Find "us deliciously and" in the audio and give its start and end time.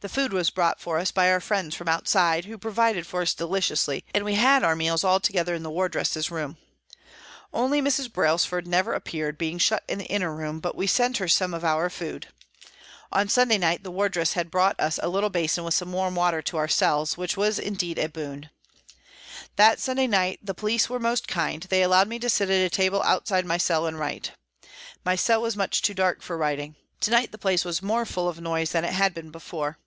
3.22-4.26